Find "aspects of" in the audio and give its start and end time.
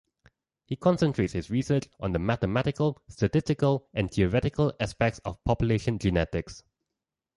4.79-5.43